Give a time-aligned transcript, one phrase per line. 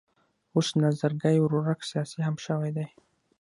[0.55, 2.87] اوس نظرګی ورورک سیاسي هم شوی دی.